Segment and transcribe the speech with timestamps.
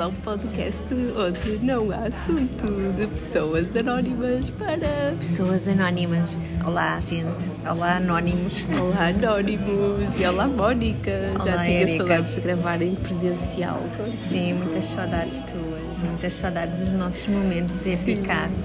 [0.00, 5.14] ao podcast onde não há assunto de pessoas anónimas para.
[5.18, 6.30] Pessoas anónimas.
[6.66, 7.50] Olá, gente.
[7.70, 8.64] Olá, anónimos.
[8.80, 10.18] Olá, anónimos.
[10.18, 11.10] E olá, Mónica.
[11.34, 11.98] Olá, Já tinha Érica.
[11.98, 13.82] saudades de gravar em presencial.
[14.30, 17.92] Sim, muitas saudades tuas, muitas saudades dos nossos momentos de.
[17.92, 18.58] Epicast.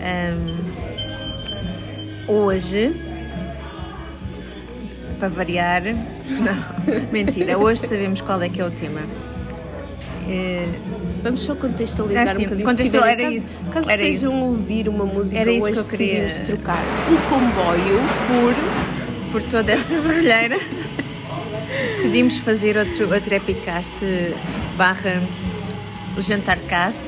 [0.00, 0.58] Ahm,
[2.28, 2.94] hoje,
[5.18, 5.82] para variar,
[6.28, 9.00] não, mentira, hoje sabemos qual é que é o tema.
[10.28, 10.68] Eh,
[11.22, 12.68] Vamos só contextualizar Ah, sim, um bocadinho.
[12.68, 14.42] contextual- se era tiverem- isso, Caso era estejam isso.
[14.42, 18.82] a ouvir uma música Era hoje que decidimos trocar um comboio por
[19.32, 20.58] por toda esta barulheira,
[21.96, 23.94] decidimos fazer outro, outro Epicast
[24.76, 25.22] barra
[26.18, 27.04] o Jantarcast.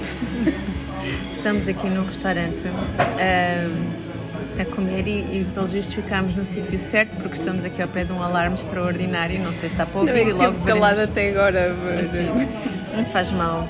[1.32, 2.62] Estamos aqui num restaurante
[2.98, 7.88] ahm, a comer e, e pelo visto ficámos no sítio certo porque estamos aqui ao
[7.88, 9.38] pé de um alarme extraordinário.
[9.40, 12.06] Não sei se está para Não ouvir é e logo calado até agora, mas.
[12.10, 12.48] Sim,
[12.96, 13.68] não faz mal.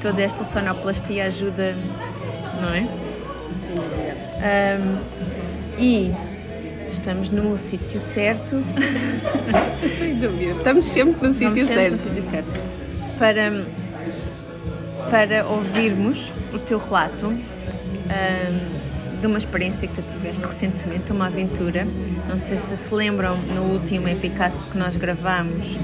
[0.00, 1.74] Toda esta sonoplastia ajuda,
[2.60, 2.88] não é?
[3.74, 4.16] Dúvida.
[4.42, 4.98] Ahm,
[5.78, 6.12] e
[6.88, 8.62] estamos no sítio certo
[9.98, 10.52] Sem dúvida.
[10.52, 11.92] Estamos sempre no sítio Vamos sempre certo.
[11.92, 12.60] no sítio certo.
[13.18, 13.64] Para,
[15.10, 21.86] para ouvirmos o teu relato ahm, de uma experiência que tu tiveste recentemente, uma aventura.
[22.28, 25.76] Não sei se se lembram no último Epicast que nós gravámos.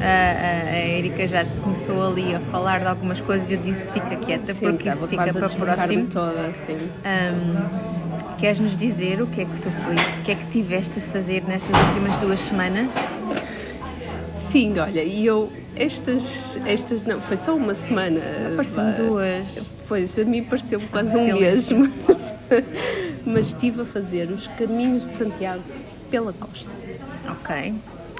[0.00, 4.54] A, Erika já começou ali a falar de algumas coisas e eu disse fica quieta
[4.54, 6.06] Sim, porque isso fica para desbocar-me próximo.
[6.06, 6.78] toda, assim.
[7.04, 10.98] Ahm, queres nos dizer o que é que tu foi, o que é que tiveste
[10.98, 12.88] a fazer nestas últimas duas semanas?
[14.50, 18.20] Sim, olha, e eu, estas, estas, não, foi só uma semana.
[18.56, 18.90] Parecem pá.
[18.92, 19.66] duas.
[19.86, 21.70] Pois, a mim pareceu quase um mês,
[22.08, 22.34] mas,
[23.24, 25.62] mas estive a fazer os caminhos de Santiago
[26.10, 26.70] pela costa.
[27.28, 27.74] Ok.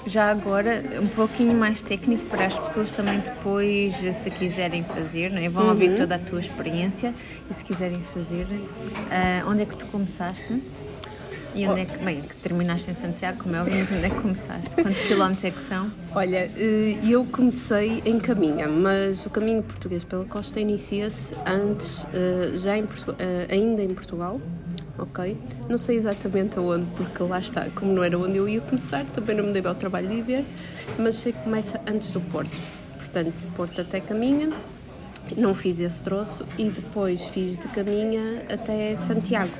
[0.06, 5.38] Já agora, um pouquinho mais técnico para as pessoas também depois, se quiserem fazer, não
[5.38, 5.49] é?
[5.49, 7.15] vão ouvir toda a tua experiência
[7.50, 8.47] e se quiserem fazer,
[9.10, 10.60] ah, onde é que tu começaste?
[11.55, 14.09] E onde é que, bem, que terminaste em Santiago, como é óbvio, mas onde é
[14.09, 14.75] que começaste?
[14.77, 15.91] Quantos quilómetros é que são?
[16.15, 22.53] Olha, eh, eu comecei em Caminha, mas o caminho português pela costa inicia-se antes, eh,
[22.55, 22.87] já em,
[23.19, 24.41] eh, ainda em Portugal,
[25.03, 25.37] ok?
[25.69, 29.37] Não sei exatamente aonde, porque lá está, como não era onde eu ia começar, também
[29.37, 30.44] não me dei ao trabalho de ir ver,
[30.99, 32.56] mas sei que começa antes do Porto.
[32.99, 34.50] Portanto, Porto até Caminha,
[35.37, 39.53] não fiz esse troço e depois fiz de Caminha até Santiago.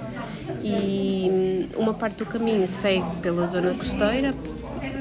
[0.63, 4.35] E hum, uma parte do caminho segue pela zona costeira,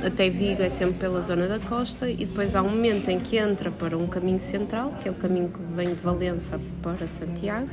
[0.05, 3.37] até Vigo é sempre pela zona da costa, e depois há um momento em que
[3.37, 7.69] entra para um caminho central, que é o caminho que vem de Valença para Santiago,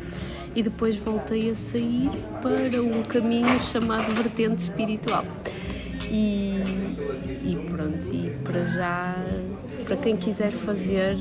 [0.54, 2.10] e depois voltei a sair
[2.42, 5.24] para um caminho chamado Vertente Espiritual.
[6.10, 6.62] E,
[7.44, 9.16] e pronto, e para já,
[9.84, 11.16] para quem quiser fazer,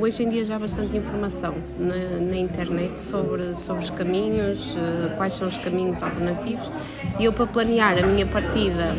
[0.00, 5.14] hoje em dia já há bastante informação na, na internet sobre, sobre os caminhos, eh,
[5.16, 6.70] quais são os caminhos alternativos.
[7.18, 8.94] E eu, para planear a minha partida,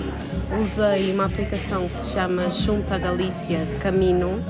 [0.62, 4.44] usei uma aplicação que se chama Junta Galícia Camino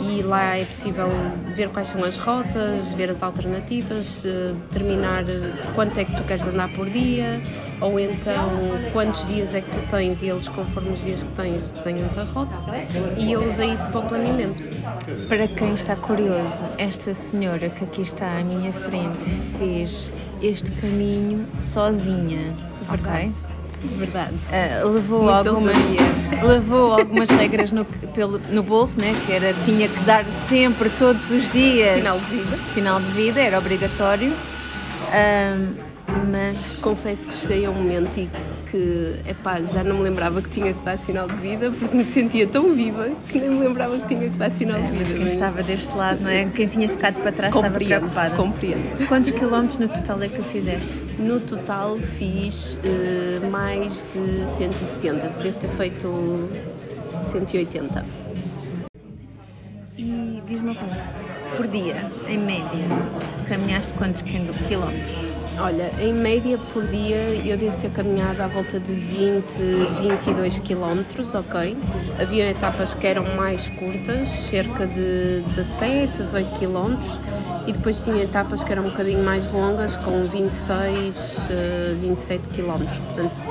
[0.00, 1.08] e lá é possível
[1.54, 6.22] ver quais são as rotas, ver as alternativas, eh, determinar eh, quanto é que tu
[6.24, 7.40] queres andar por dia
[7.80, 8.48] ou então
[8.92, 12.24] quantos dias é que tu tens e eles, conforme os dias que tens, desenham-te a
[12.24, 12.54] rota
[13.16, 14.62] e eu usei isso para o planeamento.
[15.28, 20.10] Para quem está curioso, esta senhora que aqui está à minha frente fez
[20.42, 22.54] este caminho sozinha,
[22.88, 23.30] ok?
[23.96, 24.34] Verdade.
[24.52, 26.00] Ah, levou Muito algumas ousadia.
[26.46, 29.14] levou algumas regras no, pelo, no bolso, né?
[29.26, 32.58] Que era tinha que dar sempre todos os dias Sinal de vida.
[32.74, 34.32] sinal de vida, era obrigatório.
[36.30, 38.28] Mas Confesso que cheguei a um momento e
[38.70, 42.04] que epá, já não me lembrava que tinha que dar sinal de vida porque me
[42.04, 45.14] sentia tão viva que nem me lembrava que tinha que dar sinal de mas vida.
[45.18, 46.44] quem estava deste lado, não é?
[46.46, 48.36] Quem tinha ficado para trás estava Compreendo, preocupada.
[48.36, 49.06] compreendo.
[49.08, 51.09] Quantos quilómetros no total é que tu fizeste?
[51.20, 56.48] No total fiz eh, mais de 170, devo ter feito
[57.30, 58.04] 180.
[59.98, 60.96] E diz-me uma coisa,
[61.56, 62.64] por dia, em média,
[63.48, 65.29] caminhaste quantos quil- quilómetros?
[65.58, 69.58] Olha, em média por dia eu devo ter caminhado à volta de 20,
[70.00, 71.76] 22 quilómetros, ok?
[72.18, 77.20] Havia etapas que eram mais curtas, cerca de 17, 18 quilómetros,
[77.66, 82.98] e depois tinha etapas que eram um bocadinho mais longas, com 26, eh, 27 quilómetros.
[82.98, 83.42] Portanto,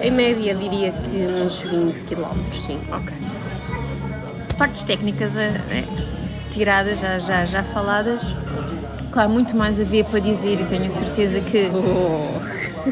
[0.00, 2.80] em média diria que uns 20 quilómetros, sim.
[2.90, 3.12] Ok.
[4.58, 5.84] Partes técnicas eh, eh,
[6.50, 8.34] tiradas, já, já, já faladas.
[9.14, 11.70] Claro, muito mais havia para dizer e tenho a certeza que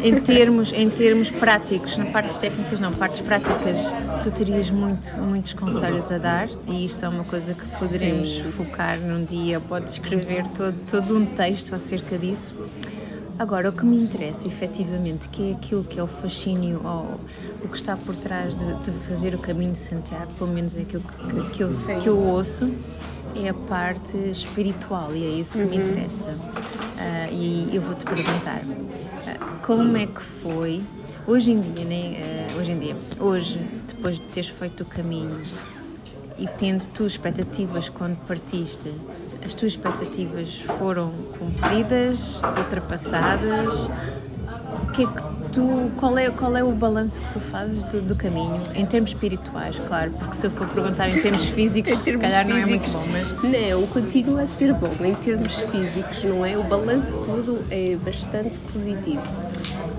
[0.05, 3.93] em termos, em termos práticos, na partes técnicas não, partes práticas,
[4.23, 8.53] tu terias muito, muitos conselhos a dar e isto é uma coisa que poderemos Sim.
[8.53, 12.55] focar num dia, podes escrever todo, todo um texto acerca disso.
[13.37, 17.19] Agora, o que me interessa efetivamente, que é aquilo que é o fascínio ou
[17.65, 20.83] o que está por trás de, de fazer o caminho de Santiago, pelo menos é
[20.83, 21.71] aquilo que, que, eu,
[22.01, 22.73] que eu ouço,
[23.35, 25.71] é a parte espiritual e é isso que uhum.
[25.71, 26.31] me interessa.
[26.31, 30.83] Uh, e eu vou-te perguntar, uh, como é que foi,
[31.27, 33.59] hoje em dia, né, uh, hoje em dia, hoje,
[33.89, 35.43] depois de teres feito o caminho
[36.39, 38.93] e tendo tu expectativas quando partiste,
[39.45, 43.91] as tuas expectativas foram cumpridas, ultrapassadas?
[44.83, 48.01] O que é que tu, qual, é, qual é o balanço que tu fazes do,
[48.01, 52.05] do, caminho, em termos espirituais, claro, porque se eu for perguntar em termos físicos, em
[52.05, 53.71] termos se calhar físicos, não é muito bom, mas...
[53.73, 56.57] Não, continua a ser bom em termos físicos, não é?
[56.57, 59.23] O balanço de tudo é bastante positivo.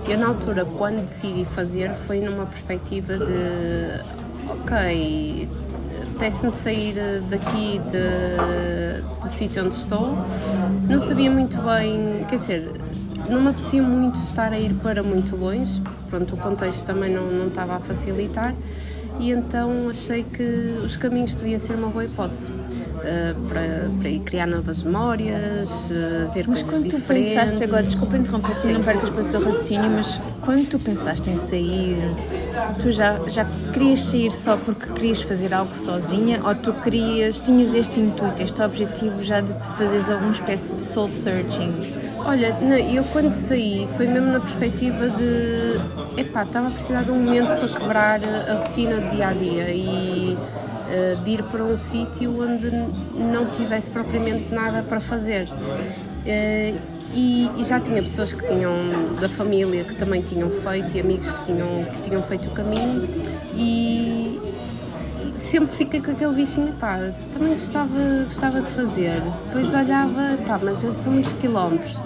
[0.08, 4.00] Eu, na altura, quando decidi fazer, foi numa perspectiva de,
[4.50, 5.48] ok,
[6.14, 6.94] apetece-me sair
[7.30, 10.18] daqui de, do sítio onde estou.
[10.88, 12.72] Não sabia muito bem, quer dizer,
[13.28, 17.26] não me apetecia muito estar a ir para muito longe, pronto, o contexto também não,
[17.26, 18.54] não estava a facilitar
[19.20, 20.42] e então achei que
[20.84, 26.32] os caminhos podia ser uma boa hipótese uh, para, para ir criar novas memórias, uh,
[26.32, 26.88] ver mas coisas diferentes.
[26.88, 30.68] Mas quando tu pensaste, agora desculpa interromper, não percas depois o teu raciocínio, mas quando
[30.68, 31.96] tu pensaste em sair,
[32.80, 37.72] tu já, já querias sair só porque querias fazer algo sozinha ou tu querias, tinhas
[37.74, 42.03] este intuito, este objetivo já de te fazeres alguma espécie de soul searching?
[42.26, 42.56] Olha,
[42.90, 47.48] eu quando saí foi mesmo na perspectiva de epá, estava a precisar de um momento
[47.48, 52.42] para quebrar a rotina do dia a dia e uh, de ir para um sítio
[52.42, 52.70] onde
[53.14, 55.48] não tivesse propriamente nada para fazer.
[55.50, 58.72] Uh, e, e, já tinha pessoas que tinham
[59.20, 63.06] da família que também tinham feito e amigos que tinham, que tinham feito o caminho
[63.54, 64.40] e
[65.54, 66.98] sempre fiquei com aquele bichinho, pá,
[67.32, 69.22] também gostava, gostava de fazer.
[69.46, 72.02] Depois olhava, pá, mas são muitos quilómetros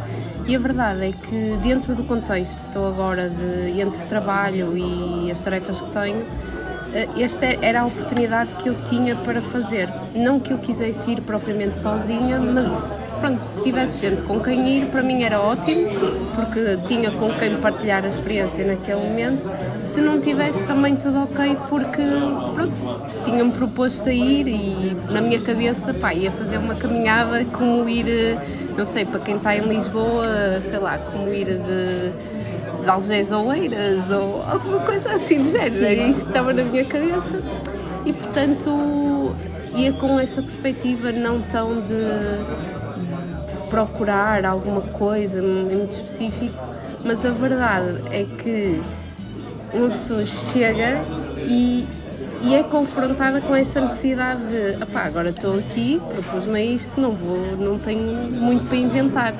[0.47, 5.31] e a verdade é que, dentro do contexto que estou agora de, entre trabalho e
[5.31, 6.27] as tarefas que tenho,
[6.93, 9.89] eh, esta era a oportunidade que eu tinha para fazer.
[10.15, 14.87] Não que eu quisesse ir propriamente sozinha, mas pronto, se tivesse gente com quem ir,
[14.87, 15.88] para mim era ótimo,
[16.35, 19.49] porque tinha com quem partilhar a experiência naquele momento.
[19.81, 22.03] Se não tivesse, também tudo ok, porque
[22.55, 27.88] pronto, tinha-me proposto a ir e na minha cabeça, pá, ia fazer uma caminhada como
[27.88, 28.38] ir
[28.79, 33.53] não sei, para quem está em Lisboa, sei lá, como ir de, de Algés ou
[33.53, 35.85] Eiras ou alguma coisa assim de género.
[35.85, 37.43] Era isto estava na minha cabeça.
[38.06, 39.35] E portanto
[39.75, 41.94] ia com essa perspectiva não tão de
[43.69, 46.62] procurar alguma coisa muito específico,
[47.05, 48.81] mas a verdade é que
[49.73, 51.03] uma pessoa chega
[51.47, 51.87] e
[52.41, 57.56] e é confrontada com essa necessidade de, opá, agora estou aqui, propus-me isto, não vou,
[57.56, 59.35] não tenho muito para inventar.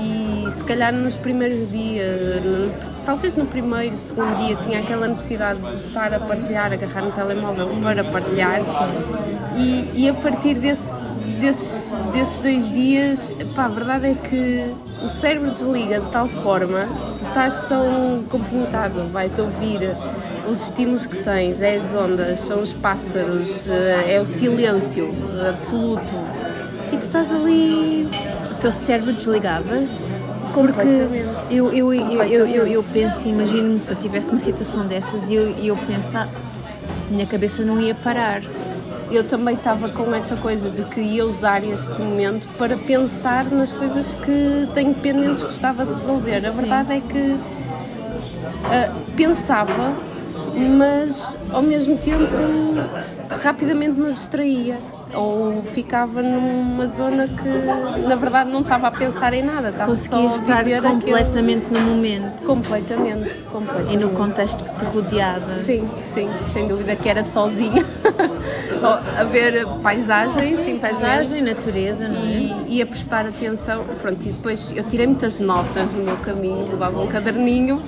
[0.00, 2.20] E se calhar nos primeiros dias,
[3.04, 7.68] talvez no primeiro, segundo dia, tinha aquela necessidade de estar a partilhar, agarrar no telemóvel
[7.80, 8.60] para partilhar.
[9.56, 11.06] E, e a partir desse,
[11.40, 14.74] desses, desses dois dias, pá, a verdade é que
[15.04, 16.86] o cérebro desliga de tal forma,
[17.18, 19.94] tu estás tão comprometido, vais ouvir
[20.48, 25.10] os estímulos que tens, é as ondas, são os pássaros, eh, é o silêncio
[25.48, 26.14] absoluto.
[26.92, 28.08] E tu estás ali.
[28.52, 30.14] O teu cérebro desligava-se?
[30.54, 30.88] Porque
[31.50, 35.34] eu, eu, eu, eu, eu, eu penso, imagino-me se eu tivesse uma situação dessas e
[35.34, 36.28] eu, eu pensar,
[37.10, 38.40] minha cabeça não ia parar.
[39.10, 43.72] Eu também estava com essa coisa de que ia usar este momento para pensar nas
[43.72, 46.44] coisas que tenho pendentes que gostava de resolver.
[46.44, 49.94] A verdade é que uh, pensava
[50.56, 52.24] mas ao mesmo tempo
[53.42, 54.78] rapidamente me distraía
[55.14, 60.28] ou ficava numa zona que na verdade não estava a pensar em nada, estava Conseguia
[60.30, 61.80] só estar completamente aquele...
[61.80, 62.44] no momento.
[62.44, 63.94] Completamente, completamente.
[63.94, 65.54] E no contexto que te rodeava.
[65.54, 67.84] Sim, sim, sem dúvida que era sozinha
[69.18, 72.24] a ver paisagem, sim, paisagem, natureza, não é?
[72.24, 73.84] e, e a prestar atenção.
[74.00, 77.82] Pronto, e depois eu tirei muitas notas no meu caminho, levava um caderninho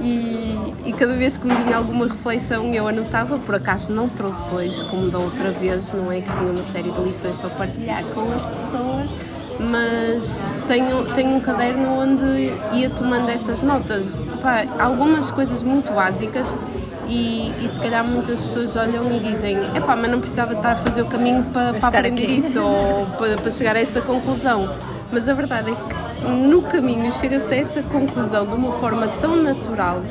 [0.00, 4.50] e e cada vez que me vinha alguma reflexão eu anotava, por acaso não trouxe
[4.54, 8.02] hoje, como da outra vez, não é que tinha uma série de lições para partilhar
[8.04, 9.06] com as pessoas,
[9.60, 14.16] mas tenho, tenho um caderno onde ia tomando essas notas.
[14.40, 16.56] Pá, algumas coisas muito básicas
[17.06, 20.72] e, e, se calhar muitas pessoas olham e dizem é pá, mas não precisava estar
[20.72, 22.38] a fazer o caminho para, para aprender aqui.
[22.38, 24.74] isso ou para, para chegar a essa conclusão
[25.12, 29.36] Mas a verdade é que no caminho chega-se a essa conclusão de uma forma tão
[29.36, 30.02] natural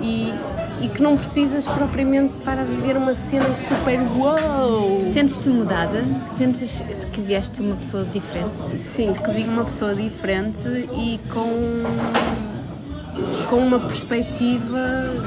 [0.00, 0.32] e,
[0.80, 5.02] e que não precisas propriamente estar a viver uma cena super wow.
[5.02, 6.04] Sentes-te mudada?
[6.30, 6.82] Sentes
[7.12, 8.60] que vieste uma pessoa diferente?
[8.78, 11.82] Sim, que vi uma pessoa diferente e com
[13.48, 14.80] com uma perspectiva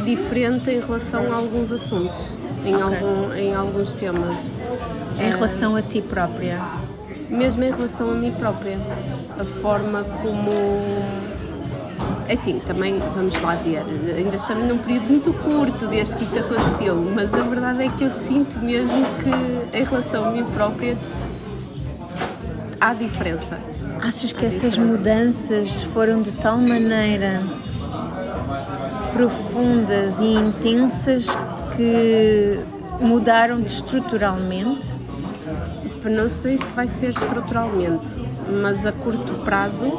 [0.04, 2.82] diferente em relação a alguns assuntos, em, okay.
[2.84, 4.52] algum, em alguns temas.
[5.20, 6.62] Em relação a ti própria?
[7.30, 8.78] Mesmo em relação a mim própria.
[9.40, 10.52] A forma como.
[12.28, 13.84] É assim, também vamos lá ver,
[14.18, 18.04] ainda estamos num período muito curto desde que isto aconteceu, mas a verdade é que
[18.04, 20.98] eu sinto mesmo que em relação a mim própria
[22.82, 23.58] há diferença.
[24.02, 27.42] Achas que essas mudanças foram de tal maneira
[29.14, 31.28] profundas e intensas
[31.78, 32.60] que
[33.00, 34.90] mudaram-te estruturalmente?
[36.04, 38.10] Não sei se vai ser estruturalmente,
[38.62, 39.92] mas a curto prazo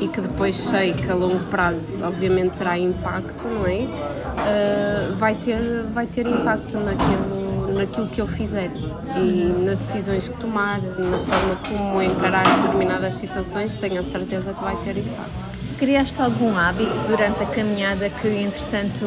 [0.00, 3.80] e que depois sei que a longo prazo obviamente terá impacto, não é?
[3.82, 8.70] Uh, vai, ter, vai ter impacto naquilo, naquilo que eu fizer
[9.16, 14.62] e nas decisões que tomar, na forma como encarar determinadas situações, tenho a certeza que
[14.62, 15.54] vai ter impacto.
[15.78, 19.04] Criaste algum hábito durante a caminhada que, entretanto,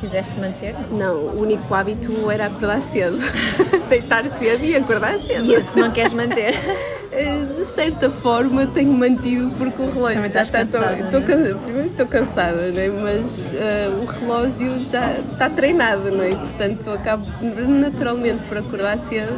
[0.00, 0.74] quiseste manter?
[0.90, 3.18] Não, o único hábito era acordar cedo.
[3.88, 5.44] Deitar cedo e acordar cedo.
[5.44, 6.54] E esse não queres manter?
[7.12, 11.58] Eh, de certa forma tenho mantido porque o relógio Também já está cansada, estou, primeiro
[11.86, 12.88] estou cansada, né?
[12.88, 16.30] mas uh, o relógio já está treinado, não é?
[16.30, 17.24] portanto acabo
[17.68, 19.32] naturalmente por acordar cedo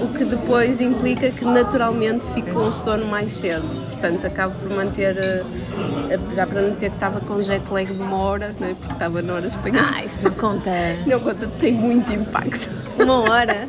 [0.00, 3.62] o que depois implica que naturalmente fico com o sono mais cedo.
[3.90, 8.02] Portanto, acabo por manter, eh, já para não dizer que estava com jet lag de
[8.02, 8.74] uma hora, né?
[8.78, 9.90] porque estava na hora espanhola.
[9.94, 10.70] Ah, isso não conta.
[11.06, 12.70] Não conta, tem muito impacto.
[12.98, 13.68] Uma hora?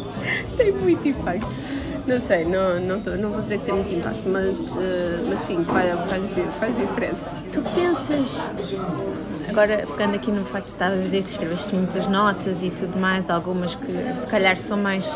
[0.56, 1.63] tem muito impacto.
[2.06, 4.78] Não sei, não, não, tô, não vou dizer que tem muito impacto, mas, uh,
[5.28, 7.24] mas sim, faz, faz, faz diferença.
[7.50, 8.52] Tu pensas
[9.48, 12.98] Agora, pegando aqui no facto de estar a dizer que escreveste muitas notas e tudo
[12.98, 15.08] mais, algumas que se calhar são mais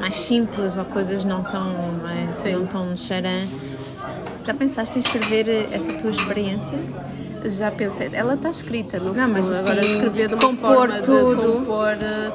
[0.00, 2.52] mais simples ou coisas não tão, não, é?
[2.52, 3.46] não tão charan.
[4.44, 6.78] Já pensaste em escrever essa tua experiência?
[7.44, 11.36] Já pensei, ela está escrita no não, mas agora escrever de uma compor forma tudo.
[11.36, 11.92] de compor.
[12.00, 12.32] Eh,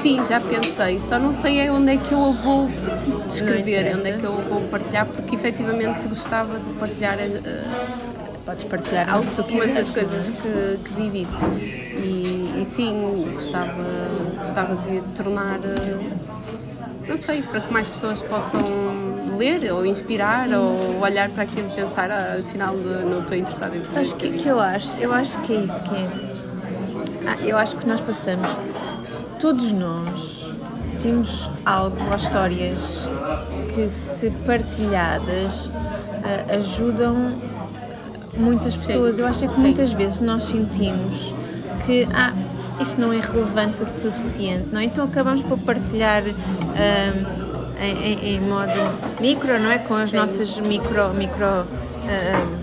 [0.00, 2.70] sim, já pensei, só não sei é onde é que eu a vou
[3.28, 7.18] escrever, onde é que eu a vou partilhar, porque efetivamente gostava de partilhar.
[7.18, 11.26] Uh, Podes partilhar algumas das coisas que, que vivi.
[11.96, 13.84] E, e, sim, gostava,
[14.38, 15.60] gostava de tornar.
[15.60, 16.12] Uh,
[17.08, 18.60] não sei, para que mais pessoas possam
[19.42, 20.54] ler ou inspirar Sim.
[20.54, 24.30] ou olhar para aquilo e pensar, ah, afinal não estou interessada em Sabes o que,
[24.30, 24.96] que eu acho?
[24.96, 26.10] Eu acho que é isso que é.
[27.26, 28.50] Ah, eu acho que nós passamos,
[29.40, 30.46] todos nós,
[31.00, 33.08] temos algo ou histórias
[33.74, 37.32] que, se partilhadas, uh, ajudam
[38.36, 39.16] muitas pessoas.
[39.16, 39.22] Sim.
[39.22, 39.62] Eu acho que Sim.
[39.62, 41.34] muitas vezes nós sentimos
[41.84, 42.32] que ah,
[42.80, 44.84] isto não é relevante o suficiente, não é?
[44.84, 47.41] Então acabamos por partilhar um,
[47.82, 48.72] em, em, modo
[49.20, 49.78] micro, não é?
[49.78, 50.16] Com as sim.
[50.16, 51.12] nossas micro.
[51.14, 52.62] micro um,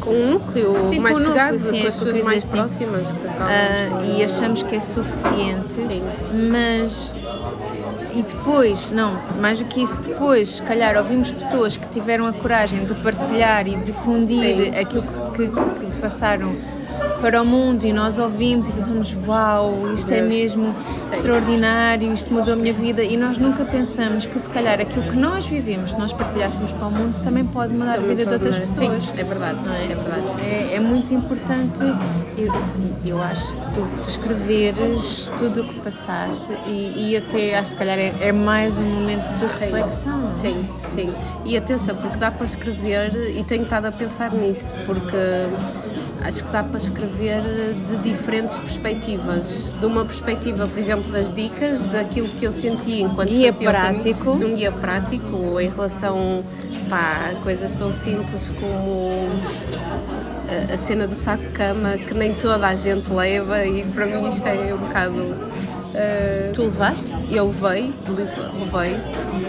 [0.00, 2.56] com um núcleo sim, mais com chegado, núcleo, sim, com as pessoas mais assim.
[2.56, 6.02] próximas uh, e achamos que é suficiente, sim.
[6.50, 7.14] mas
[8.14, 12.32] e depois, não, mais do que isso, depois, se calhar ouvimos pessoas que tiveram a
[12.32, 14.78] coragem de partilhar e difundir sim.
[14.78, 16.54] aquilo que, que, que passaram
[17.20, 20.74] para o mundo e nós ouvimos e pensamos, uau, isto é mesmo
[21.12, 25.16] extraordinário, isto mudou a minha vida e nós nunca pensamos que se calhar aquilo que
[25.16, 28.58] nós vivemos, nós partilhássemos para o mundo, também pode mudar também a vida de outras
[28.58, 29.04] pessoas.
[29.04, 29.84] Sim, é verdade, é?
[29.84, 29.94] é?
[29.94, 30.42] verdade.
[30.42, 31.80] É, é, muito importante,
[32.36, 32.52] eu,
[33.04, 37.68] eu acho que tu, tu escreveres tudo o que passaste e, e até acho que
[37.68, 40.30] se calhar é, é, mais um momento de reflexão.
[40.30, 40.34] É?
[40.34, 41.14] Sim, sim.
[41.44, 45.16] E atenção, porque dá para escrever e tenho estado a pensar nisso, porque
[46.24, 47.42] acho que dá para escrever
[47.86, 49.76] de diferentes perspectivas.
[49.78, 54.34] De uma perspectiva, por exemplo, das dicas, daquilo que eu senti enquanto guia fazia prático.
[54.34, 56.42] Num guia prático em relação
[56.90, 59.10] a coisas tão simples como
[60.48, 64.46] a, a cena do saco-cama que nem toda a gente leva e para mim isto
[64.46, 65.14] é um bocado.
[65.94, 67.14] Uh, tu levaste?
[67.30, 68.98] Eu levei, levei,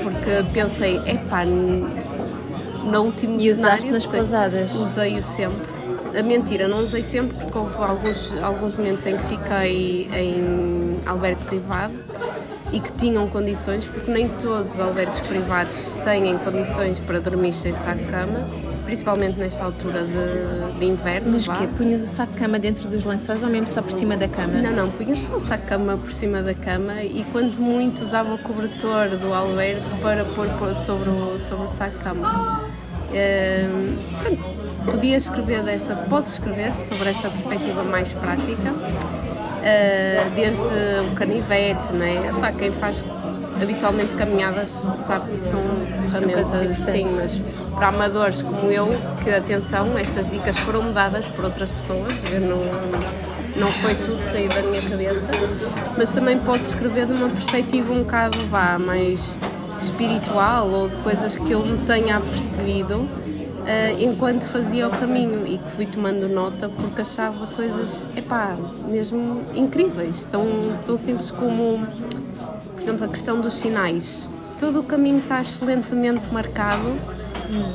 [0.03, 4.75] porque pensei, epá, no último e usaste nas pousadas?
[4.75, 5.75] Usei-o sempre
[6.17, 11.43] a mentira, não usei sempre porque houve alguns, alguns momentos em que fiquei em albergue
[11.45, 11.93] privado
[12.72, 17.75] e que tinham condições, porque nem todos os albergues privados têm condições para dormir sem
[17.75, 18.39] saco-cama,
[18.86, 21.34] principalmente nesta altura de, de inverno.
[21.34, 24.62] Mas que Punhas o saco-cama dentro dos lençóis ou mesmo só por cima da cama?
[24.62, 28.38] Não, não, punha só o saco-cama por cima da cama e quando muito usava o
[28.39, 32.62] cobertor do albergue para pôr sobre o, sobre o saco-cama.
[33.12, 40.63] Uh, podia escrever dessa, posso escrever sobre essa perspectiva mais prática, uh, desde
[41.12, 42.34] o canivete, né?
[42.39, 43.04] Pá, quem faz
[43.62, 45.62] habitualmente caminhadas sabe que são
[46.12, 47.39] ferramentas, sim, mas
[47.74, 48.88] para amadores como eu,
[49.24, 52.60] que atenção, estas dicas foram dadas por outras pessoas, eu não,
[53.56, 55.30] não foi tudo sair da minha cabeça,
[55.98, 59.39] mas também posso escrever de uma perspectiva um bocado vá, mais
[59.80, 63.08] espiritual ou de coisas que eu me tenha apercebido
[63.65, 68.55] Uh, enquanto fazia o caminho e que fui tomando nota porque achava coisas, epá,
[68.88, 70.45] mesmo incríveis, tão,
[70.86, 71.84] tão simples como,
[72.74, 74.31] por exemplo, a questão dos sinais.
[74.60, 76.95] Todo o caminho está excelentemente marcado,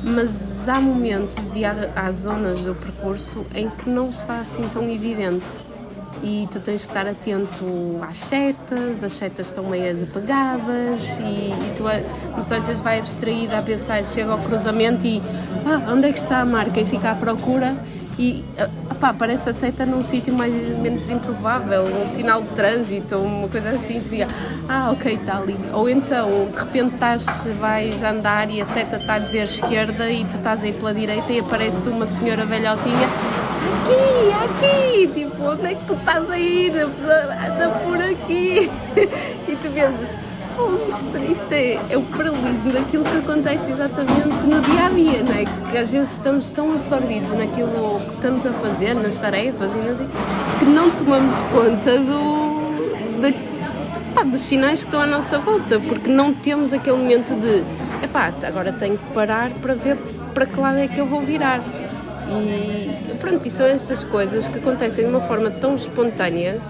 [0.05, 4.89] mas há momentos e há, há zonas do percurso em que não está assim tão
[4.89, 5.59] evidente
[6.23, 11.75] e tu tens que estar atento às setas, as setas estão meio apagadas e, e
[11.77, 15.23] tu às vezes vai distraída a pensar, chega ao cruzamento e
[15.67, 16.81] ah, onde é que está a marca?
[16.81, 17.77] E fica à procura.
[18.19, 18.45] E
[19.01, 23.49] opá, ah, aparece a seta num sítio mais menos improvável, um sinal de trânsito uma
[23.49, 24.27] coisa assim, tu diga,
[24.69, 25.57] ah ok, está ali.
[25.73, 30.27] Ou então, de repente estás, vais andar e a seta está a dizer esquerda e
[30.27, 33.09] tu estás aí pela direita e aparece uma senhora velhotinha
[33.81, 36.73] aqui, aqui, tipo, onde é que tu estás a ir?
[36.79, 38.71] Anda por aqui.
[39.49, 40.15] E tu pensas,
[40.89, 45.45] isto, é, é o paralelismo daquilo que acontece exatamente no dia a dia, não é?
[45.71, 49.99] Que às vezes estamos tão absorvidos naquilo que estamos a fazer, nas tarefas e nas,
[50.59, 52.51] que não tomamos conta do,
[54.15, 57.63] pá, dos sinais que estão à nossa volta, porque não temos aquele momento de
[58.05, 59.97] epá, agora tenho que parar para ver
[60.35, 61.61] para que lado é que eu vou virar.
[62.29, 66.61] E pronto, e são estas coisas que acontecem de uma forma tão espontânea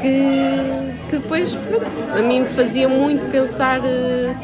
[0.00, 1.86] que, que depois pronto,
[2.16, 3.80] a mim me fazia muito pensar.
[3.84, 4.34] Eh,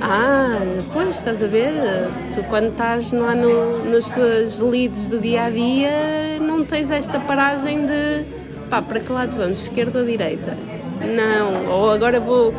[0.00, 0.58] ah,
[0.92, 1.72] pois estás a ver,
[2.34, 5.90] tu quando estás no, no, nas tuas leads do dia a dia
[6.40, 8.24] não tens esta paragem de
[8.68, 10.56] pá, para que lado vamos, esquerda ou direita?
[11.00, 12.52] Não, ou agora vou,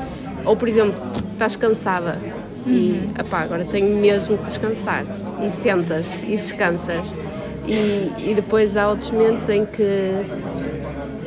[0.45, 0.95] ou por exemplo,
[1.34, 2.17] estás cansada
[2.65, 3.10] e uhum.
[3.17, 5.06] apá, agora tenho mesmo que descansar
[5.45, 7.06] e sentas e descansas
[7.67, 10.12] e, e depois há outros momentos em que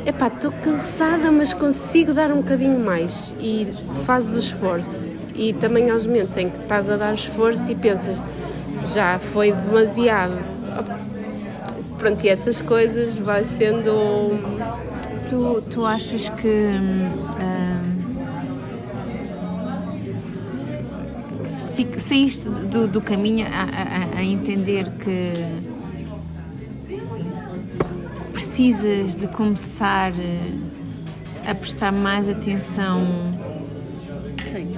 [0.07, 3.67] epá, estou cansada, mas consigo dar um bocadinho mais e
[4.05, 5.17] fazes o esforço.
[5.35, 8.15] E também há os momentos em que estás a dar esforço e pensas,
[8.85, 10.37] já foi demasiado.
[11.99, 14.39] Pronto, e essas coisas vai sendo.
[15.29, 16.47] Tu, tu achas que.
[16.47, 17.57] Hum,
[21.97, 25.33] saíste do, do caminho a, a, a entender que
[28.57, 33.05] precisas de começar eh, a prestar mais atenção?
[34.43, 34.69] Sim.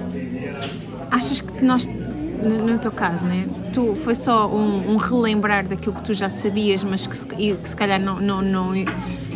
[1.10, 3.48] Achas que nós, no, teu caso, né?
[3.72, 7.74] Tu foi só um, um, relembrar daquilo que tu já sabias, mas que, que se
[7.74, 8.74] calhar não não não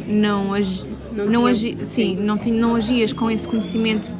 [0.06, 4.10] não, agi, não, não, agi, sim, não, não agias com esse conhecimento,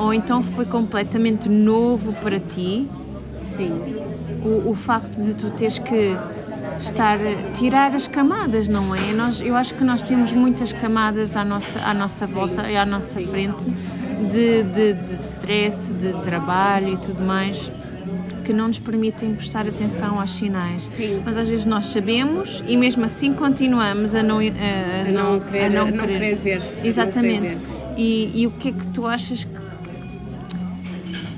[0.00, 2.88] ou então foi completamente novo para ti?
[3.42, 3.72] Sim.
[4.44, 6.16] O, o facto de tu teres que
[6.78, 7.18] estar
[7.54, 9.12] tirar as camadas, não é?
[9.12, 12.86] Nós, eu acho que nós temos muitas camadas à nossa, à nossa volta e à
[12.86, 13.70] nossa frente
[14.30, 17.70] de, de, de stress, de trabalho e tudo mais
[18.44, 20.82] que não nos permitem prestar atenção aos sinais.
[20.82, 21.20] Sim.
[21.24, 25.64] Mas às vezes nós sabemos e mesmo assim continuamos a não, a, a não, querer,
[25.64, 26.12] a não, querer.
[26.12, 26.62] querer ver.
[26.84, 27.40] Exatamente.
[27.40, 27.94] Querer ver.
[27.96, 29.66] E, e o que é que tu achas que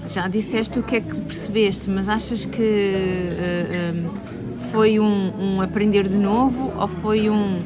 [0.06, 4.10] já disseste o que é que percebeste, mas achas que uh, uh,
[4.72, 7.60] foi um, um, aprender de novo ou foi um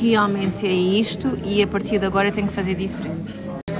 [0.00, 3.34] realmente é isto e a partir de agora tenho que fazer diferente?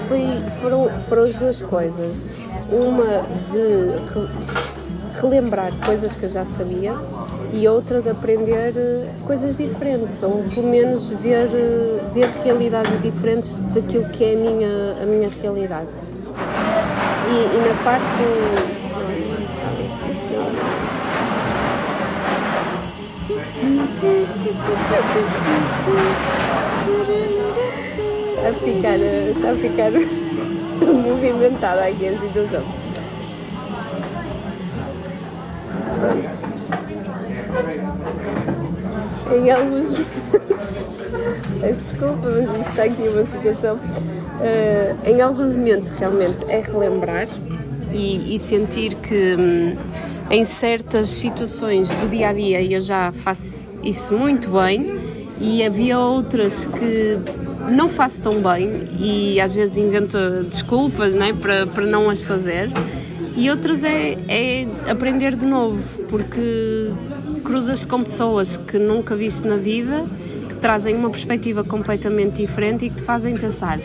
[0.08, 0.20] Foi,
[0.60, 2.38] foram, foram as duas coisas.
[2.70, 6.94] Uma de re, relembrar coisas que eu já sabia
[7.52, 13.64] e outra de aprender eh, coisas diferentes, ou pelo menos ver, eh, ver realidades diferentes
[13.64, 15.88] daquilo que é a minha, a minha realidade.
[17.28, 18.77] E, e na parte
[28.46, 29.90] a ficar, está a ficar
[30.86, 32.62] movimentada aqui a situação.
[39.34, 40.88] Em alguns momentos,
[41.60, 43.74] desculpa, mas isto está aqui uma situação.
[43.76, 47.26] Uh, em alguns momentos realmente é relembrar
[47.92, 49.76] e, e sentir que hum,
[50.30, 54.98] em certas situações do dia a dia eu já faço isso muito bem
[55.40, 57.18] e havia outras que
[57.72, 62.70] não faço tão bem e às vezes invento desculpas né, para, para não as fazer
[63.36, 66.92] E outros é, é aprender de novo, porque
[67.44, 70.04] cruzas com pessoas que nunca viste na vida,
[70.48, 73.78] que trazem uma perspectiva completamente diferente e que te fazem pensar: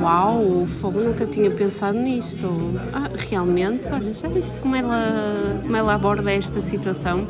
[0.00, 2.48] Uau, fogo nunca tinha pensado nisto.
[2.92, 7.26] Ah, realmente, olha, já viste como ela, como ela aborda esta situação?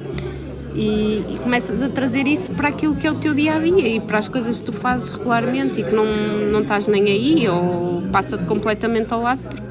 [0.74, 3.96] E, e, começas a trazer isso para aquilo que é o teu dia a dia
[3.96, 6.06] e para as coisas que tu fazes regularmente e que não,
[6.50, 9.62] não estás nem aí ou passa-te completamente ao lado porque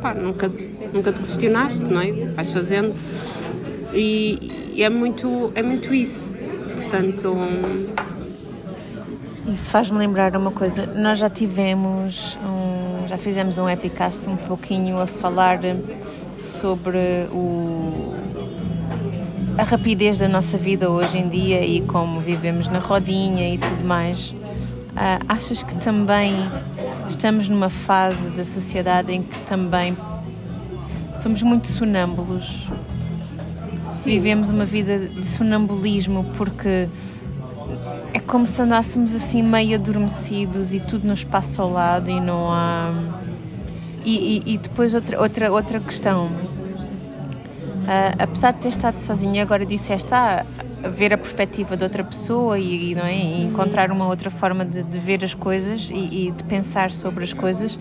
[0.00, 0.50] pá, nunca,
[0.94, 2.10] nunca te questionaste, não é?
[2.10, 2.94] Vais fazendo
[3.92, 6.38] e, e é, muito, é muito isso.
[6.76, 7.36] Portanto.
[9.46, 10.86] Isso faz-me lembrar uma coisa.
[10.86, 15.60] Nós já tivemos, um, já fizemos um epicast um pouquinho a falar
[16.38, 18.14] sobre o
[19.58, 23.84] a rapidez da nossa vida hoje em dia e como vivemos na rodinha e tudo
[23.84, 26.34] mais, uh, achas que também
[27.08, 29.96] estamos numa fase da sociedade em que também
[31.14, 32.66] somos muito sonâmbulos?
[33.88, 34.10] Sim.
[34.10, 36.86] Vivemos uma vida de sonambulismo porque
[38.12, 42.50] é como se andássemos assim meio adormecidos e tudo nos passa ao lado e não
[42.50, 42.92] há.
[44.04, 46.30] E, e, e depois outra, outra, outra questão
[47.86, 50.44] Uh, apesar de ter estado sozinha, agora disseste, ah,
[50.90, 53.14] ver a perspectiva de outra pessoa e, e não é?
[53.14, 57.22] E encontrar uma outra forma de, de ver as coisas e, e, de pensar sobre
[57.22, 57.78] as coisas.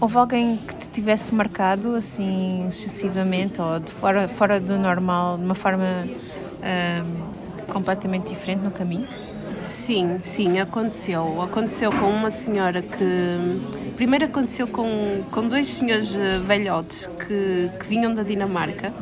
[0.00, 5.44] Houve alguém que te tivesse marcado assim excessivamente ou de fora, fora do normal, de
[5.44, 9.08] uma forma uh, completamente diferente no caminho?
[9.50, 11.42] Sim, sim, aconteceu.
[11.42, 13.94] Aconteceu com uma senhora que.
[13.96, 18.92] Primeiro aconteceu com, com dois senhores velhotes que, que vinham da Dinamarca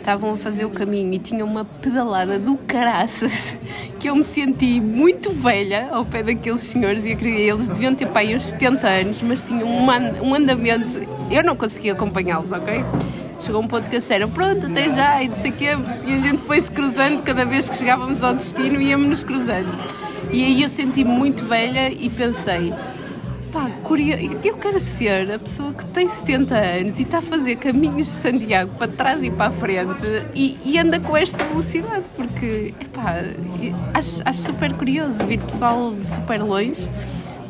[0.00, 3.58] estavam a fazer o caminho e tinham uma pedalada do caraças
[3.98, 8.34] que eu me senti muito velha ao pé daqueles senhores e eles deviam ter pai
[8.34, 10.98] uns 70 anos, mas tinham um andamento.
[11.30, 12.84] Eu não conseguia acompanhá-los, ok?
[13.38, 15.68] Chegou um ponto que eles disseram, pronto, até já, e não sei quê,
[16.06, 19.70] e a gente foi-se cruzando cada vez que chegávamos ao destino, íamos-nos cruzando.
[20.30, 22.72] E aí eu senti muito velha e pensei,
[23.90, 28.06] pá, eu quero ser a pessoa que tem 70 anos e está a fazer caminhos
[28.06, 32.72] de Santiago para trás e para a frente e, e anda com esta velocidade, porque
[32.80, 33.16] epá,
[33.92, 36.88] acho, acho super curioso vir pessoal de super longe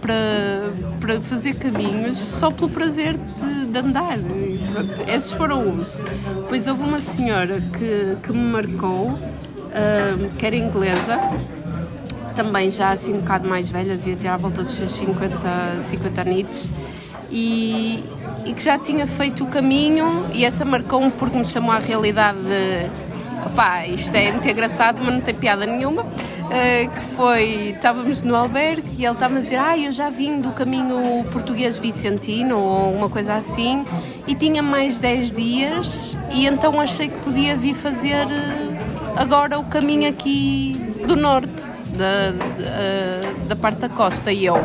[0.00, 4.18] para, para fazer caminhos só pelo prazer de, de andar.
[5.14, 5.92] Esses foram uns.
[6.42, 11.20] Depois houve uma senhora que, que me marcou, uh, que era inglesa
[12.34, 16.20] também já assim um bocado mais velha, devia ter à volta dos seus 50, 50
[16.20, 16.70] anitos,
[17.30, 18.02] e,
[18.44, 22.38] e que já tinha feito o caminho, e essa marcou-me porque me chamou à realidade
[22.38, 22.90] de
[23.46, 26.02] opá, isto é muito engraçado, mas não tem piada nenhuma.
[26.02, 30.40] Uh, que foi, estávamos no albergue e ele estava a dizer, ah, eu já vim
[30.40, 33.86] do caminho português vicentino ou uma coisa assim.
[34.26, 39.64] E tinha mais 10 dias e então achei que podia vir fazer eh, agora o
[39.64, 40.72] caminho aqui
[41.06, 42.32] do norte da,
[43.48, 44.56] da, parte da costa e eu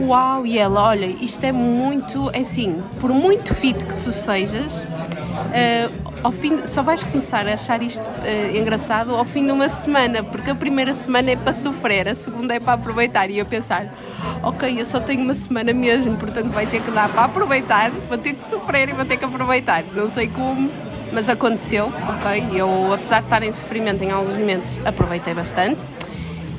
[0.00, 4.86] uau, e ela, olha, isto é muito, é assim, por muito fit que tu sejas,
[4.86, 9.68] uh, ao fim, só vais começar a achar isto uh, engraçado ao fim de uma
[9.68, 13.30] semana, porque a primeira semana é para sofrer, a segunda é para aproveitar.
[13.30, 13.94] E eu pensar,
[14.42, 18.18] ok, eu só tenho uma semana mesmo, portanto vai ter que dar para aproveitar, vou
[18.18, 19.84] ter que sofrer e vou ter que aproveitar.
[19.94, 20.70] Não sei como,
[21.12, 22.58] mas aconteceu, ok?
[22.58, 25.78] Eu, apesar de estar em sofrimento em alguns momentos, aproveitei bastante.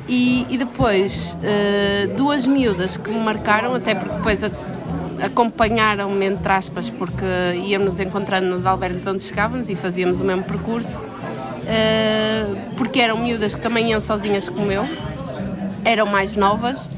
[0.08, 4.44] E, e depois, uh, duas miúdas que me marcaram, até porque depois
[5.24, 7.26] acompanharam-me, entre aspas, porque
[7.64, 13.56] íamos encontrando nos albergues onde chegávamos e fazíamos o mesmo percurso, uh, porque eram miúdas
[13.56, 14.84] que também iam sozinhas como eu,
[15.84, 16.92] eram mais novas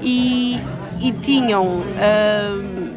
[0.00, 0.58] e,
[0.98, 2.90] e tinham, uh,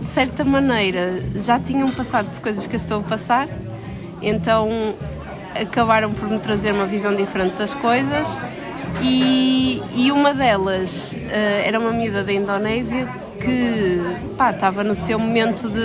[0.00, 3.48] de certa maneira, já tinham passado por coisas que eu estou a passar,
[4.22, 4.94] então
[5.54, 8.40] acabaram por me trazer uma visão diferente das coisas
[9.02, 11.28] e, e uma delas uh,
[11.64, 13.08] era uma miúda da Indonésia
[13.40, 14.00] que
[14.32, 15.80] estava no seu momento de,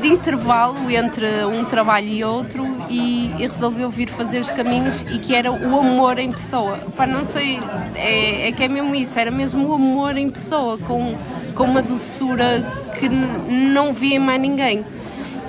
[0.00, 5.18] de intervalo entre um trabalho e outro e, e, resolveu vir fazer os caminhos e
[5.18, 6.78] que era o amor em pessoa.
[6.96, 7.60] Pá, não sei,
[7.94, 11.16] é, é que é mesmo isso, era mesmo o amor em pessoa, com,
[11.54, 12.64] com uma doçura
[12.98, 14.84] que não via em mais ninguém.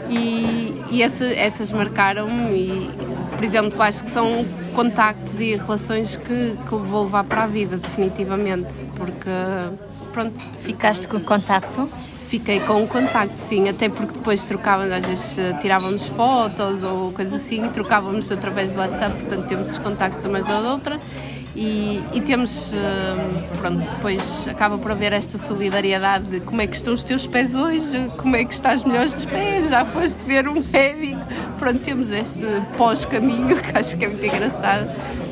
[0.09, 2.89] E, e essa, essas marcaram-me e,
[3.35, 7.77] por exemplo, acho que são contactos e relações que, que vou levar para a vida,
[7.77, 9.29] definitivamente, porque
[10.11, 10.39] pronto.
[10.59, 11.89] Ficaste com contacto?
[12.27, 17.33] Fiquei com o contacto, sim, até porque depois trocávamos, às vezes tirávamos fotos ou coisas
[17.33, 20.99] assim, e trocávamos através do WhatsApp, portanto temos os contactos umas da outra
[21.55, 22.75] E, e, temos,
[23.59, 27.55] pronto, depois acaba por haver esta solidariedade de como é que estão os teus pés
[27.55, 31.21] hoje, como é que estás melhores dos pés, já foste ver um médico.
[31.57, 32.43] Pronto, temos este
[32.77, 34.89] pós-caminho que acho que é muito engraçado.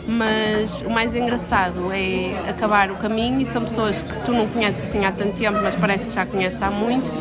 [0.08, 4.84] Mas o mais engraçado é acabar o caminho e são pessoas que tu não conheces
[4.84, 7.12] assim há tanto tempo, mas parece que já conheces há muito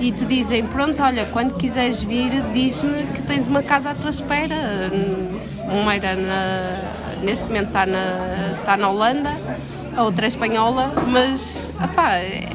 [0.00, 4.10] e te dizem: Pronto, olha, quando quiseres vir, diz-me que tens uma casa à tua
[4.10, 4.56] espera.
[5.70, 9.36] Uma era na, neste momento está na, está na Holanda,
[9.96, 11.68] a outra é espanhola, mas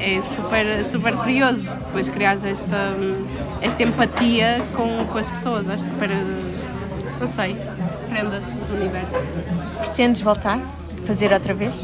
[0.00, 2.94] é super, super curioso depois criares esta,
[3.60, 5.68] esta empatia com, com as pessoas.
[5.68, 6.10] Acho super.
[7.20, 7.56] não sei,
[8.08, 9.32] prendas do universo.
[9.80, 10.58] Pretendes voltar?
[11.06, 11.74] Fazer outra vez?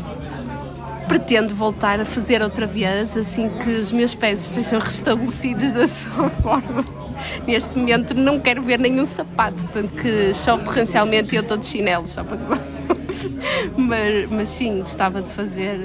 [1.09, 6.31] pretendo voltar a fazer outra vez assim que os meus pés estejam restabelecidos da sua
[6.31, 7.02] forma.
[7.47, 11.67] Neste momento não quero ver nenhum sapato, tanto que chove torrencialmente e eu estou de
[11.67, 12.39] chinelo, só para
[13.77, 15.81] mas, mas sim, gostava de fazer,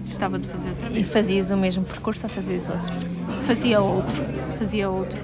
[0.00, 1.06] gostava de fazer outra vez.
[1.06, 2.92] E fazias o mesmo percurso ou fazias outro?
[3.42, 4.24] Fazia outro,
[4.58, 5.18] fazia outro.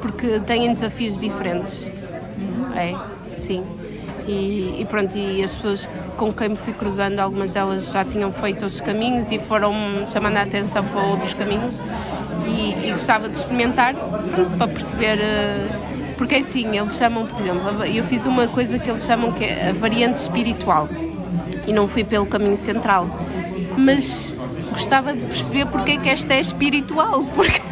[0.00, 1.90] Porque têm desafios diferentes.
[2.74, 2.94] É,
[3.36, 3.64] sim.
[4.26, 8.30] E, e, pronto, e as pessoas com quem me fui cruzando, algumas delas já tinham
[8.30, 9.72] feito outros caminhos e foram
[10.06, 11.80] chamando a atenção para outros caminhos
[12.50, 13.94] e, e gostava de experimentar
[14.58, 15.68] para perceber eh,
[16.20, 19.70] porque assim, eles chamam, por exemplo, eu fiz uma coisa que eles chamam que é
[19.70, 20.86] a variante espiritual
[21.66, 23.08] e não fui pelo caminho central.
[23.78, 24.36] Mas
[24.70, 27.62] gostava de perceber porque é que esta é espiritual porque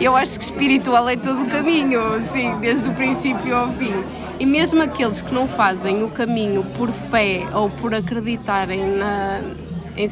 [0.00, 3.92] eu acho que espiritual é todo o caminho, sim, desde o princípio ao fim.
[4.40, 9.42] E mesmo aqueles que não fazem o caminho por fé ou por acreditarem na,
[9.96, 10.08] em,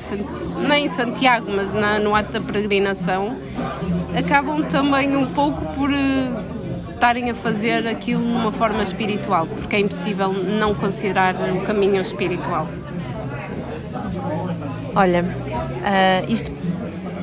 [0.67, 3.37] não em Santiago, mas na, no ato da peregrinação,
[4.17, 9.77] acabam também um pouco por uh, estarem a fazer aquilo de uma forma espiritual, porque
[9.77, 12.69] é impossível não considerar o caminho espiritual.
[14.95, 16.53] Olha, uh, isto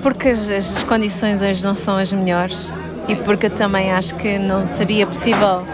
[0.01, 2.71] porque as, as condições hoje não são as melhores
[3.07, 5.65] e porque também acho que não seria possível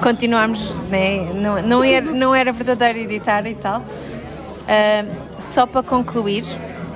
[0.00, 1.28] continuarmos, né?
[1.34, 3.84] não, não, era, não era verdadeiro editar e tal.
[4.68, 6.44] Uh, só para concluir,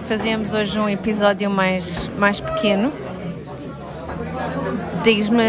[0.05, 2.93] fazemos hoje um episódio mais, mais pequeno.
[5.03, 5.43] Diz-me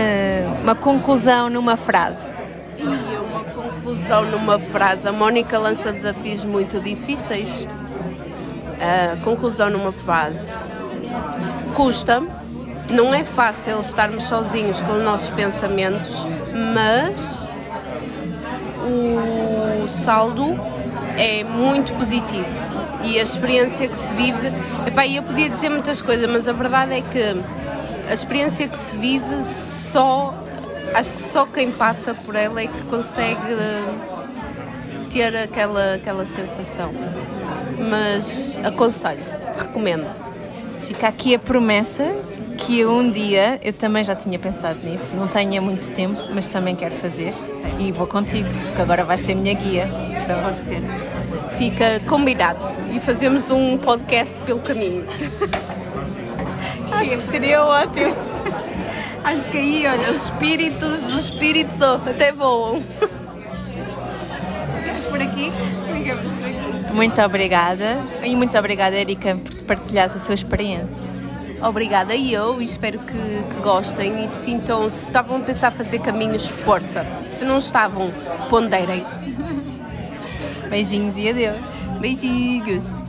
[0.61, 2.41] uma conclusão numa frase.
[2.77, 5.05] E uma conclusão numa frase.
[5.05, 7.67] A Mónica lança desafios muito difíceis.
[7.67, 10.55] Uh, conclusão numa frase.
[11.75, 12.23] Custa,
[12.89, 16.25] não é fácil estarmos sozinhos com os nossos pensamentos,
[16.73, 17.47] mas
[18.85, 20.72] o saldo
[21.17, 22.45] é muito positivo
[23.03, 24.47] e a experiência que se vive.
[24.87, 27.35] Epá, eu podia dizer muitas coisas, mas a verdade é que
[28.09, 30.33] a experiência que se vive só.
[30.93, 33.55] Acho que só quem passa por ela é que consegue
[35.11, 36.91] ter aquela, aquela sensação.
[37.89, 39.23] Mas aconselho,
[39.57, 40.05] recomendo.
[40.87, 42.03] Fica aqui a promessa
[42.65, 46.75] que um dia, eu também já tinha pensado nisso, não tenho muito tempo, mas também
[46.75, 47.33] quero fazer
[47.79, 49.87] e vou contigo, porque agora vais ser minha guia.
[50.43, 50.81] Pode ser.
[51.57, 52.59] Fica combinado
[52.91, 55.05] e fazemos um podcast pelo caminho.
[56.93, 58.15] Acho que seria ótimo.
[59.23, 62.81] Acho que aí, olha, os espíritos, os espíritos oh, até voam.
[64.79, 65.51] Ficamos por aqui?
[66.93, 71.12] Muito obrigada e muito obrigada, Erika, por partilhares a tua experiência.
[71.63, 75.99] Obrigada e eu espero que, que gostem e se sintam, se estavam a pensar fazer
[75.99, 77.05] caminhos, força.
[77.31, 78.11] Se não estavam,
[78.49, 79.05] ponderem.
[80.69, 81.57] Beijinhos e adeus.
[82.01, 83.02] Beijinhos.